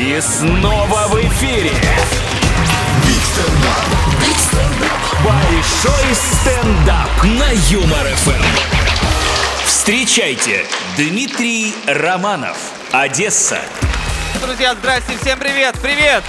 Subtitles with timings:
[0.00, 1.72] И снова в эфире.
[5.22, 8.42] Большой стендап на Юмор ФМ.
[9.66, 10.64] Встречайте,
[10.96, 12.56] Дмитрий Романов,
[12.92, 13.60] Одесса.
[14.40, 16.24] Друзья, здрасте, всем привет, привет!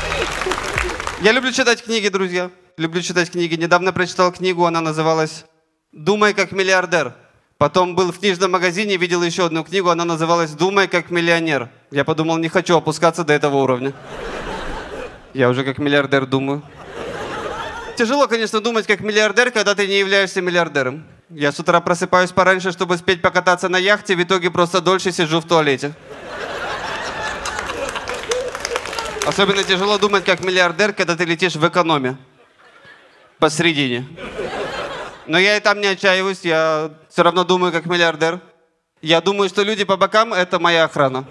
[1.21, 2.51] Я люблю читать книги, друзья.
[2.75, 3.55] Люблю читать книги.
[3.55, 5.45] Недавно прочитал книгу, она называлась
[5.93, 7.15] «Думай как миллиардер».
[7.57, 11.69] Потом был в книжном магазине, видел еще одну книгу, она называлась «Думай как миллионер».
[11.91, 13.91] Я подумал, не хочу опускаться до этого уровня.
[15.33, 16.63] Я уже как миллиардер думаю.
[17.97, 21.05] Тяжело, конечно, думать как миллиардер, когда ты не являешься миллиардером.
[21.29, 25.41] Я с утра просыпаюсь пораньше, чтобы успеть покататься на яхте, в итоге просто дольше сижу
[25.41, 25.93] в туалете.
[29.27, 32.17] Особенно тяжело думать как миллиардер, когда ты летишь в экономе.
[33.37, 34.07] Посредине.
[35.27, 38.39] Но я и там не отчаиваюсь, я все равно думаю как миллиардер.
[39.01, 41.25] Я думаю, что люди по бокам– это моя охрана.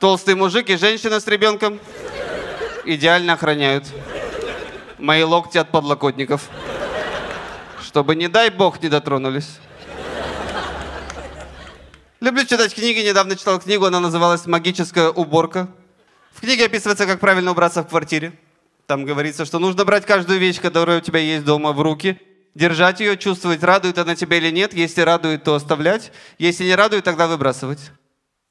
[0.00, 1.80] Толстый мужик и женщина с ребенком
[2.84, 3.84] идеально охраняют
[4.98, 6.48] мои локти от подлокотников.
[7.82, 9.58] Чтобы, не дай бог, не дотронулись.
[12.20, 13.00] Люблю читать книги.
[13.00, 15.68] Недавно читал книгу, она называлась «Магическая уборка».
[16.32, 18.32] В книге описывается, как правильно убраться в квартире.
[18.86, 22.20] Там говорится, что нужно брать каждую вещь, которая у тебя есть дома, в руки,
[22.54, 24.74] держать ее, чувствовать, радует она тебя или нет.
[24.74, 26.12] Если радует, то оставлять.
[26.38, 27.80] Если не радует, тогда выбрасывать.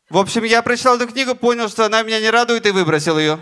[0.10, 3.40] В общем, я прочитал эту книгу, понял, что она меня не радует и выбросил ее.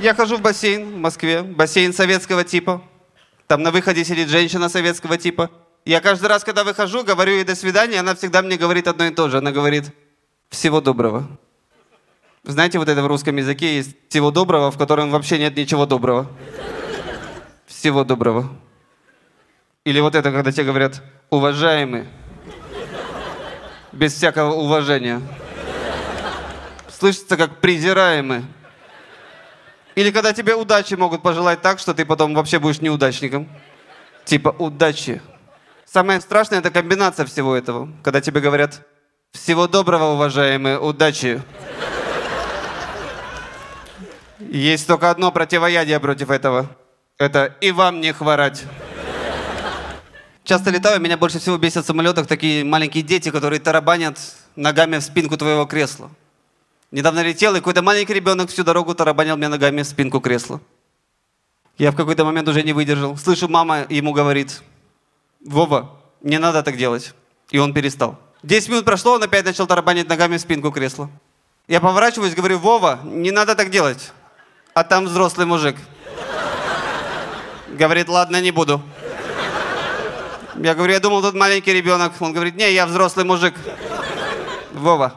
[0.00, 2.82] Я хожу в бассейн в Москве, бассейн советского типа.
[3.46, 5.50] Там на выходе сидит женщина советского типа.
[5.86, 9.10] Я каждый раз, когда выхожу, говорю ей «до свидания», она всегда мне говорит одно и
[9.10, 9.38] то же.
[9.38, 9.86] Она говорит
[10.50, 11.26] «всего доброго».
[12.44, 16.30] Знаете, вот это в русском языке есть «всего доброго», в котором вообще нет ничего доброго.
[17.66, 18.48] Всего доброго.
[19.84, 22.06] Или вот это, когда тебе говорят «уважаемый»,
[23.92, 25.20] без всякого уважения.
[26.88, 28.44] Слышится как «презираемый».
[29.94, 33.48] Или когда тебе удачи могут пожелать так, что ты потом вообще будешь неудачником.
[34.24, 35.20] Типа удачи.
[35.84, 37.88] Самое страшное это комбинация всего этого.
[38.04, 38.86] Когда тебе говорят
[39.32, 41.42] всего доброго, уважаемые, удачи.
[44.38, 46.68] Есть только одно противоядие против этого.
[47.18, 48.64] Это и вам не хворать.
[50.44, 54.18] Часто летаю, меня больше всего бесят в самолетах такие маленькие дети, которые тарабанят
[54.56, 56.10] ногами в спинку твоего кресла.
[56.90, 60.60] Недавно летел, и какой-то маленький ребенок всю дорогу тарабанил мне ногами в спинку кресла.
[61.78, 63.16] Я в какой-то момент уже не выдержал.
[63.16, 64.62] Слышу, мама ему говорит,
[65.44, 65.90] Вова,
[66.20, 67.14] не надо так делать.
[67.50, 68.18] И он перестал.
[68.42, 71.10] Десять минут прошло, он опять начал тарабанить ногами в спинку кресла.
[71.68, 74.12] Я поворачиваюсь, говорю, Вова, не надо так делать.
[74.74, 75.76] А там взрослый мужик.
[77.68, 78.82] Говорит, ладно, не буду.
[80.62, 82.12] Я говорю, я думал, тут маленький ребенок.
[82.20, 83.54] Он говорит, не, я взрослый мужик.
[84.74, 85.14] Вова.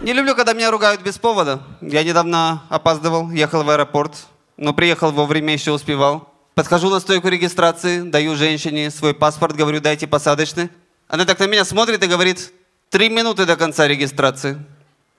[0.00, 1.60] Не люблю, когда меня ругают без повода.
[1.80, 4.12] Я недавно опаздывал, ехал в аэропорт,
[4.56, 6.32] но приехал вовремя, еще успевал.
[6.54, 10.70] Подхожу на стойку регистрации, даю женщине свой паспорт, говорю, дайте посадочный.
[11.08, 12.52] Она так на меня смотрит и говорит,
[12.90, 14.64] три минуты до конца регистрации.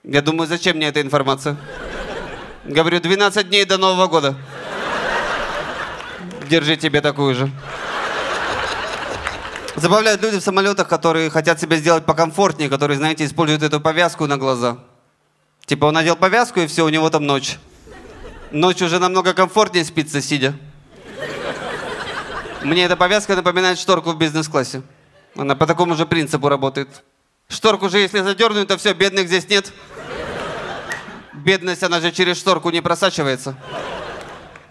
[0.05, 1.57] Я думаю, зачем мне эта информация?
[2.63, 4.35] Говорю, 12 дней до Нового года.
[6.49, 7.51] Держи тебе такую же.
[9.81, 14.37] Забавляют люди в самолетах, которые хотят себе сделать покомфортнее, которые, знаете, используют эту повязку на
[14.37, 14.79] глаза.
[15.65, 17.57] Типа он надел повязку, и все, у него там ночь.
[18.51, 20.53] Ночь уже намного комфортнее спится, сидя.
[22.61, 24.81] Мне эта повязка напоминает шторку в бизнес-классе.
[25.37, 26.89] Она по такому же принципу работает.
[27.47, 29.71] Шторку же, если задернуть, то все, бедных здесь нет.
[31.33, 33.55] Бедность, она же через шторку не просачивается.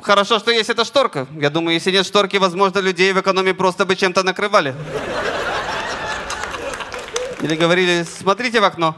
[0.01, 1.27] Хорошо, что есть эта шторка.
[1.41, 4.75] Я думаю, если нет шторки, возможно, людей в экономии просто бы чем-то накрывали.
[7.41, 8.97] Или говорили, смотрите в окно.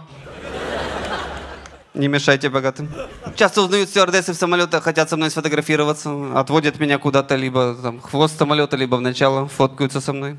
[1.93, 2.89] Не мешайте богатым.
[3.35, 8.39] Часто узнают стюардессы в самолетах, хотят со мной сфотографироваться, отводят меня куда-то, либо там хвост
[8.39, 10.37] самолета, либо в начало, фоткаются со мной.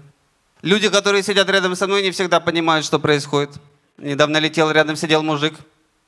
[0.62, 3.52] Люди, которые сидят рядом со мной, не всегда понимают, что происходит.
[3.98, 5.56] Недавно летел, рядом сидел мужик.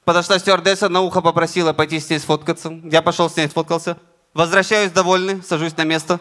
[0.05, 2.79] Подошла стюардесса, на ухо попросила пойти с ней сфоткаться.
[2.83, 3.97] Я пошел с ней сфоткался.
[4.33, 6.19] Возвращаюсь довольный, сажусь на место.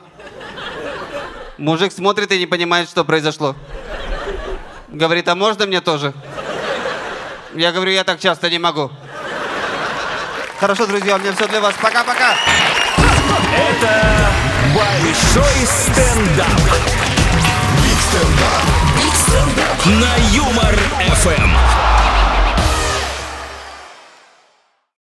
[1.56, 3.56] Мужик смотрит и не понимает, что произошло.
[4.88, 6.12] Говорит, а можно мне тоже?
[7.54, 8.90] Я говорю, я так часто не могу.
[10.60, 11.74] Хорошо, друзья, у меня все для вас.
[11.80, 12.34] Пока-пока.
[13.56, 14.32] Это
[14.74, 16.51] Большой стендап.